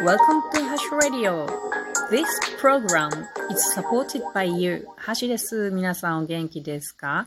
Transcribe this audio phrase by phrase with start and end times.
[0.00, 1.46] Welcome to Hash Radio.
[2.08, 2.28] This
[2.60, 3.10] program
[3.50, 4.86] is supported by you.
[4.96, 5.72] ハシです。
[5.72, 7.26] 皆さんお元気ですか？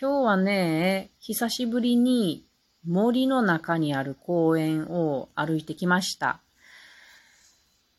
[0.00, 2.44] 今日はね、久しぶりに
[2.86, 6.38] 森の中にある公園を歩いてきました。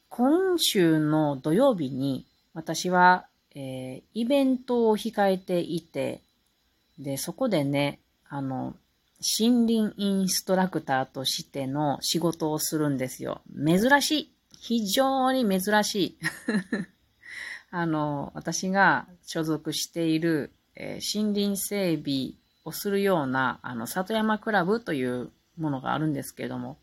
[0.07, 6.21] 今週の土曜日に私は、えー、イベントを控えていて、
[6.97, 7.99] で、そこでね、
[8.29, 8.73] あの、
[9.21, 13.41] 森林インストラクターとしての仕事をするんですよ。
[13.65, 14.35] 珍しい。
[14.59, 16.17] 非常に珍しい。
[17.71, 22.33] あの、私が所属している、えー、森林整備
[22.65, 26.77] をするような、あの、里山クラブというものがあるんですけれども、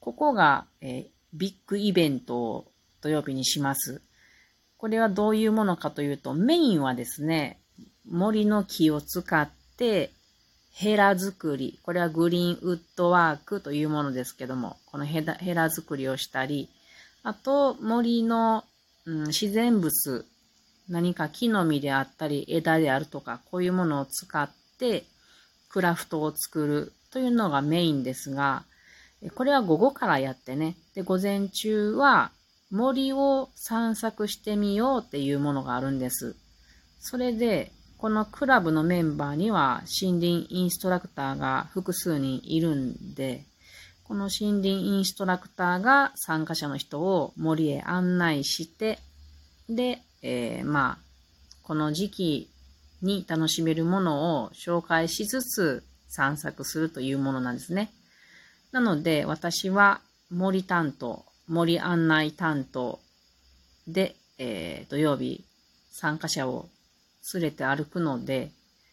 [0.00, 4.00] ここが、えー、ビッグイベントを土曜日にします。
[4.76, 7.60] これはどういうものかというと、メインはですね、
[8.06, 10.12] 森の木を使って、
[10.76, 11.78] ヘラ作り。
[11.84, 16.68] これはグリーンウッドワークというものですけども、このヘラ作りをしたり、
[17.22, 18.64] あと森の、
[19.06, 20.26] うん、自然物、
[20.88, 25.04] 何か木の実であったり枝であるとか、こういうものを使って
[25.68, 28.64] クラフトを作るというのがメインですが、
[29.36, 32.32] これは午後からやってね、で、午前中は
[32.72, 36.34] 森を散策してみようっていうものがあるんです。
[36.98, 37.70] それで、
[38.04, 43.46] このクラブのメンバーには森林インストラクターが複数人いるんで、
[44.06, 48.98] この森林インストラクターが参加者の人を森へ案内して、
[49.70, 52.50] で、えー、まあ、この時期
[53.00, 57.90] に楽しめるものを紹介しつつ散策するというものなんですね。
[58.70, 63.00] なので、私は森担当、森案内担当
[63.88, 65.42] で、えー、土曜日
[65.90, 66.68] 参加者を
[67.32, 68.50] 連れて歩くので、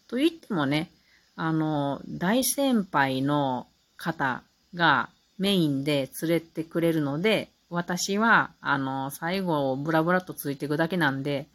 [0.08, 0.92] と言ってもね、
[1.36, 11.48] あの、大先輩の方がメインで連れてくれるので、私は、あの、最後を、ブラブラとついていくだけなんで、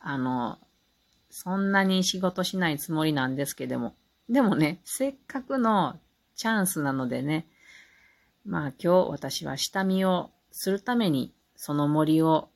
[0.00, 0.58] あの、
[1.30, 3.94] そんなに仕事しないつもりなんですけども。
[4.28, 5.98] でもね、せっかくの
[6.36, 7.46] チャンスなのでね、
[8.44, 12.48] まあ今日私は下見をするためにその森を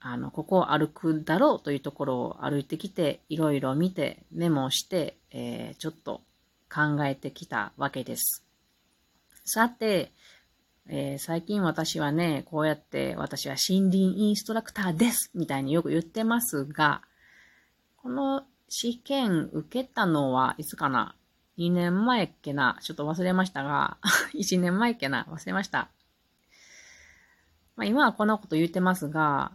[0.00, 6.22] あの、ここを歩くだろうというところを歩いてきて、いろいろ見て、メモして、えー、ちょっと
[6.72, 8.44] 考えてきたわけです。
[9.44, 10.12] さて、
[10.86, 17.02] えー、最近私はね、こうやって私は森林インストラクターですみたいによく言ってますが、
[17.96, 21.14] この試験受けたのはいつかな
[21.58, 22.78] ?2 年前っけな？
[22.82, 23.98] ちょっと忘れましたが、
[24.34, 25.26] 1年前っけな？
[25.30, 25.90] 忘れました。
[27.76, 29.52] まあ、今はこんなこと言ってますが、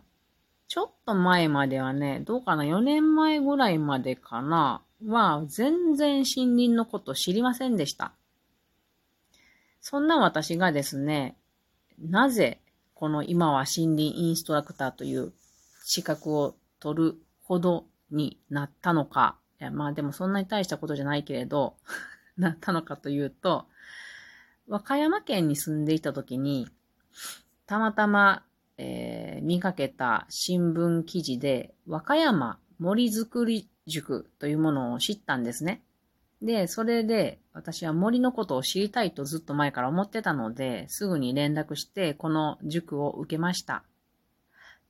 [0.74, 8.12] ちょっと前まではね、どうかな、4年前ぐらいまでかな、は全然森林のこと知りませんでした。
[9.82, 11.38] そんな私がですね、
[12.00, 12.60] なぜ
[12.96, 15.32] この今は森林インストラクターという
[15.84, 19.38] 資格を取るほどになったのか。
[19.74, 21.76] まあでもそんなに大したことじゃないけれど、
[22.36, 23.68] なったのかというと、
[24.68, 26.68] 和歌山県に住んでいた時に、
[27.68, 28.42] たまたま
[28.78, 35.82] えー、見かけた新聞記事で、和歌山森づくり塾というものを知ったんですね。
[36.42, 43.84] で、それで私は森のことを知りたいとずっと前から思ってたので、すぐに連絡してこの塾を受けました。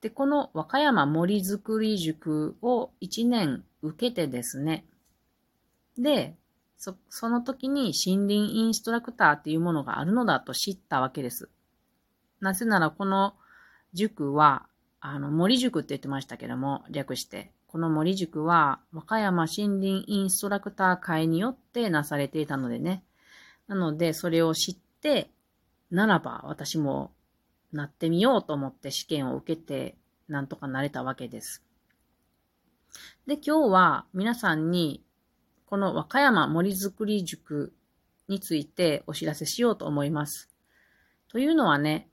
[0.02, 4.86] で、この和歌山森づくり塾を1年受けてですね。
[5.98, 6.36] で、
[6.78, 11.50] そ、その時に森林インストラクターっていうものがあるのだと知ったわけです。
[12.42, 13.36] なぜならこの
[13.94, 14.68] 塾は、
[15.00, 17.52] あの、森塾って言ってましたけども、略して。
[17.68, 23.04] この森塾は、和歌山森林インストラクター会によってなされていたのでね。
[23.68, 25.32] なので、それを知って、
[25.90, 27.14] ならば私も
[27.72, 31.64] なってみようと思って試験を受けて、なんとかなれたわけです。
[33.28, 35.04] で、今日は皆さんに、
[35.66, 37.74] この和歌山森づくり塾
[38.28, 40.50] についてお知らせしようと思います。
[41.30, 42.10] というのはね、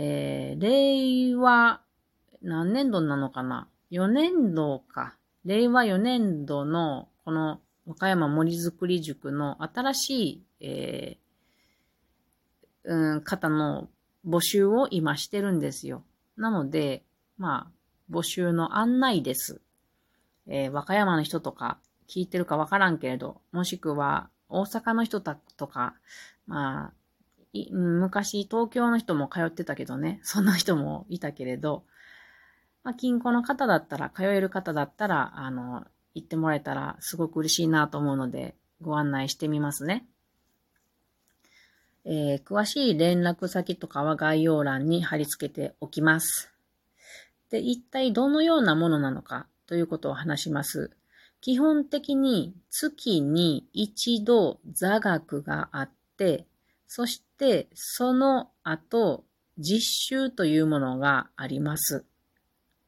[0.00, 1.80] えー、令和、
[2.40, 5.16] 何年度なのかな ?4 年度か。
[5.44, 13.88] 令和4年度の、この、和歌山森づくり塾の新しい、えー、うん、方の
[14.24, 16.04] 募集を今してるんですよ。
[16.36, 17.02] なので、
[17.36, 17.70] まあ、
[18.08, 19.60] 募集の案内です。
[20.46, 21.78] えー、和歌山の人とか
[22.08, 25.94] 聞いてるかわからんけれど、もしくは大阪の人とか、
[26.46, 26.92] まあ、
[27.70, 31.84] 昔東京の人も通ってたけどね、 そんな人もいたけれど、
[32.84, 40.06] まあ、近郊の方だったら、通える方だったら、あの、行ってもらえたらすごく嬉しいなと思うので、ご案内してみますね。
[42.04, 46.50] えー、詳しい連絡先とかは概要欄に貼り付けておきます。
[47.50, 50.90] で、一体どのようなものなのかということを話します。
[51.40, 56.46] 基本的に月に一度座学があって、
[56.86, 59.24] そしてその後
[59.58, 62.04] 実習というものがあります。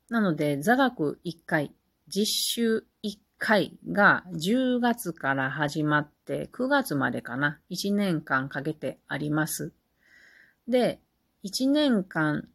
[0.08, 1.73] なので座学1回、
[2.08, 7.58] 実習1回が10月から始まって9月までかな。
[7.70, 9.73] 1年間かけてあります。
[10.69, 11.00] で、
[11.44, 12.49] 1年間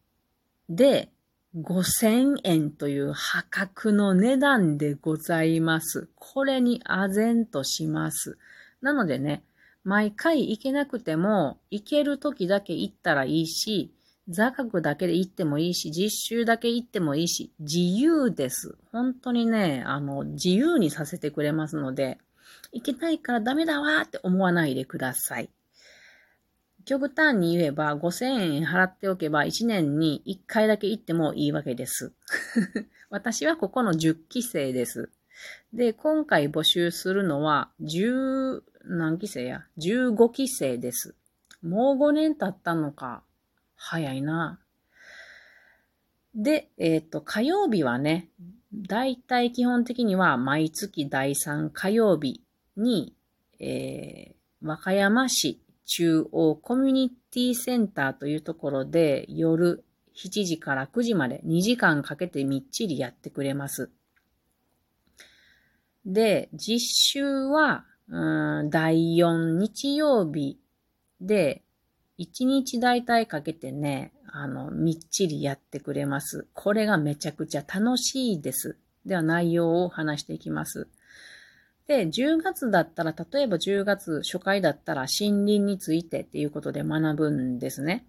[0.69, 1.11] で
[1.57, 6.09] 5000円という破格の値段でございます。
[6.15, 8.37] これに唖然とします。
[8.81, 9.43] なのでね、
[9.85, 13.93] 毎回行けなくても、行ける時だけ行ったらいいし、
[14.27, 18.75] 座学だけで行ってもいいし、実習だけ行ってもいいし、自由です。
[18.91, 22.17] 本当にね、あの、自由にさせてくれますので、
[22.71, 25.51] 行けないからダメだわーって思わないでください。
[26.85, 32.11] 極端に言えば5000円払っておけば1年に1回だけ行ってもいいわけです。
[33.11, 35.11] 私はここの10期生です。
[35.73, 41.15] で、今回募集するのは10、何期生や ?15 期生です。
[41.61, 43.23] もう5年経ったのか。
[43.75, 44.59] 早いな。
[46.33, 48.29] で、えっ、ー、と、火曜日はね、
[48.73, 52.41] だいたい基本的には毎月第3火曜日
[52.75, 53.15] に、
[53.59, 59.85] えー、和歌山市中央コミュニティセンターというところで夜
[60.15, 63.91] 7時から9時まで2時間かけてみっちりやってくれます。
[66.05, 70.59] で、実習は、第4日曜日
[71.21, 71.63] で
[72.19, 76.47] 1日大体かけてね、あの、みっちりやってくれます。
[76.53, 78.77] これがめちゃくちゃ楽しいです。
[79.05, 80.87] では内容を話していきます。
[81.87, 88.05] で、10月だったら、例えば10月初回だったら森林についてっていうことで学ぶんですね。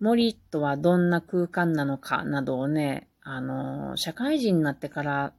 [0.00, 5.32] 森とはどんな空間なのかなどをね、あの、社会人になってから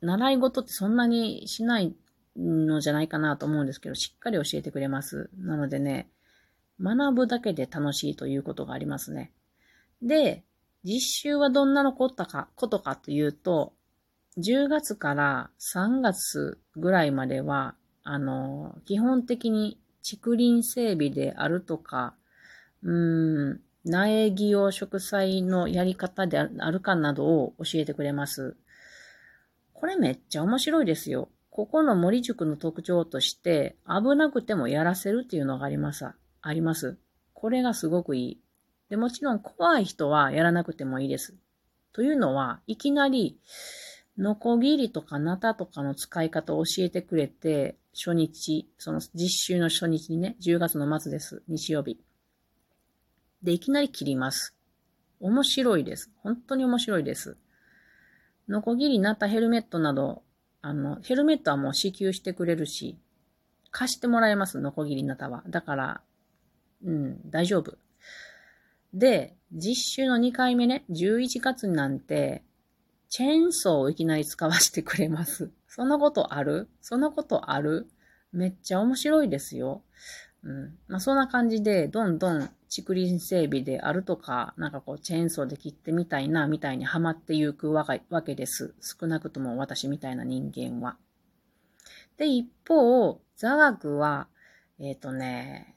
[0.00, 1.94] 習い事ってそんなにしない
[2.38, 5.30] のじゃないかなと思うんですけど、しっかり教えてくれます。
[5.38, 6.08] なのでね、
[6.80, 9.32] 学ぶだけで楽しいということがありますね。
[10.02, 10.44] で、
[10.84, 13.74] 実習はどんなのことか、ことかというと、
[14.38, 17.74] 10月から3月ぐらいまでは、
[18.04, 22.14] あの、基本的に竹林整備であるとか、
[22.82, 28.56] うん、苗木用植栽のやり方であるかなどを教えてくれます。
[29.72, 31.28] これめっちゃ面白いですよ。
[31.58, 36.08] ここの森塾の特徴として、危なくてもやらせるっていうのがあります。
[36.40, 36.98] あります。
[37.32, 38.40] これがすごくいい。
[38.90, 41.34] で、もちろん怖い人はやらなくてもいいです。
[41.92, 43.40] というのは、いきなり、
[44.16, 51.42] ノコギリとかナタとかの使い方を教えてくれて、初日、その実習の初日にね、10月の末です。
[51.48, 52.00] 日曜日。
[53.42, 54.54] で、いきなり切ります。
[55.18, 56.12] 面白いです。
[56.22, 57.36] 本当に面白いです。
[58.48, 60.22] ノコギリ、ナタ、ヘルメットなど、
[60.60, 62.98] あの、ヘルメットはもう支給してくれるし、
[63.70, 65.42] 貸してもらえます、ノコギリ、なたは。
[65.48, 66.00] だから、
[66.84, 67.76] うん、大丈夫。
[68.94, 72.42] で、実習の2回目ね、11月なんて、
[73.08, 75.50] チェーンソーをいきなり使わせてくれます。
[75.66, 76.68] そんなことある？
[76.80, 77.86] そんなことある？
[78.32, 79.82] めっちゃ面白いですよ。
[80.44, 80.78] うん。
[80.88, 87.84] まあ、そんな感じで、どんどん竹林整備であるとか、なんかこう、チェーンソーで切ってみたいな、みたいにハマっていくわ
[88.24, 88.74] けです。
[88.80, 90.96] 少なくとも私みたいな人間は。
[92.16, 94.28] で、一方、座学は、
[94.78, 95.76] えっ、ー、とね、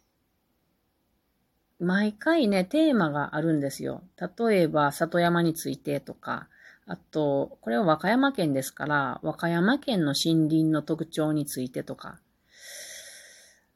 [1.79, 4.03] 毎回ね、テーマがあるんですよ。
[4.37, 6.47] 例えば、里山についてとか、
[6.85, 12.19] あと、これは和歌山県ですから、和歌山県の森林の特徴についてとか、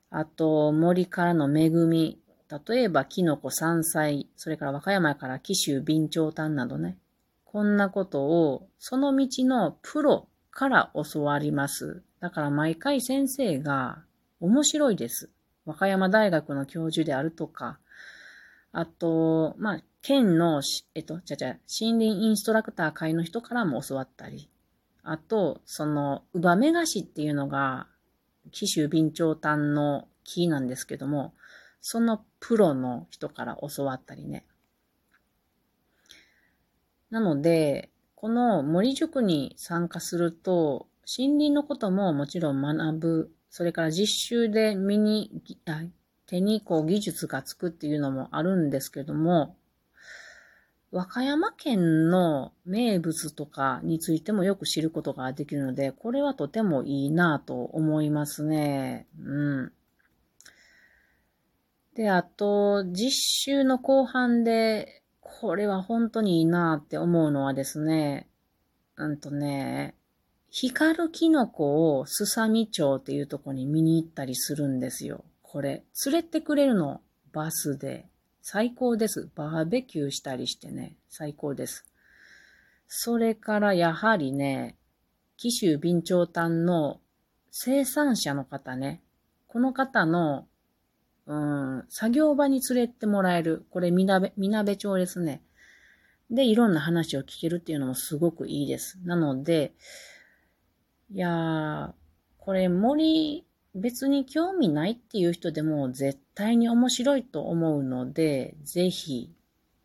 [0.10, 2.20] あと、森からの恵み、
[2.68, 6.98] 例えば、キノコ、山菜、それから和歌山から紀州、備長炭などね。
[7.44, 12.04] こんなことを、その道のプロから教わります。
[12.20, 14.04] だから毎回先生が
[14.40, 15.30] 面白いです。
[15.66, 17.80] 和歌山大学の教授であるとか、
[18.72, 20.62] あと、まあ、県の、
[20.94, 24.50] えっと、じゃじゃ、森林インストラクター会の人からも教わったり、
[25.02, 27.88] あと、その、ウバメガシっていうのが、
[28.52, 31.34] 紀州備長炭の木なんですけども、
[31.82, 34.46] そのプロの人から教わったりね。
[37.10, 45.32] なので、この森塾に参加すると、森林のことももちろん学ぶ、それから実習で身に、
[46.26, 49.56] 手にこう技術がつくっていうのもあるんですけども、
[50.96, 59.06] 和歌山県の名物とかについてもよく知ることができるので、これはとてもいいなと思いますね。
[59.20, 59.74] うん。
[61.96, 68.30] で、あと、実習の後半で、これは本当にいいなって思うのはですね、
[68.96, 69.96] うんとね、
[70.50, 75.26] 光るキノコをスサミ町っていうとこに見に行ったりするんですよ。
[75.42, 77.02] これ、連れてくれるの、
[77.34, 78.08] バスで。
[78.48, 79.28] 最高です。
[79.34, 81.84] バーベキューしたりしてね、最高です。
[82.88, 84.78] それからやはりね、
[85.36, 87.00] 紀州備長炭の
[87.50, 89.02] 生産者の方ね、
[89.48, 90.46] この方の
[91.26, 93.66] うん、作業場に連れてもらえる。
[93.72, 95.42] これ、みなべ、みなべ町ですね。
[96.30, 99.00] で、いろんな話を聞けるっていうのもすごくいいです。
[99.06, 99.74] なので、
[101.10, 101.92] いやー、
[102.38, 103.44] これ森、
[103.76, 109.32] 別に興味ないっていう人でも絶対に面白いと思うので、ぜひ、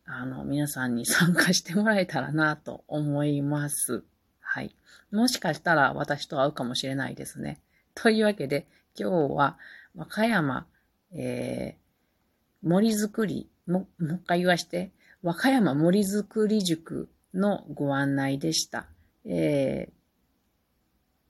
[0.05, 4.03] あの、皆さんに参加してもらえたらなと思います。
[4.39, 4.75] はい。
[5.11, 7.59] もしかしたら私と会うかもしれないですね。
[7.93, 8.65] というわけで、
[8.97, 9.57] 今日は
[9.93, 10.65] 和歌山
[11.13, 14.91] えー、森づくり、も、もう一回言わして、
[15.23, 18.87] 和歌山森づくり塾のご案内でした。
[19.25, 19.93] えー、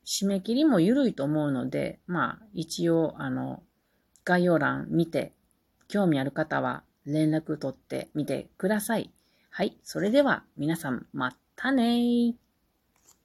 [0.05, 3.63] 締め切りも緩いと思うので、まあ、一応、あの、
[4.25, 5.33] 概要欄見て、
[5.87, 9.11] 興味ある方は連絡取ってみてください。
[9.49, 9.77] はい。
[9.83, 12.50] それでは、皆さん、またねー。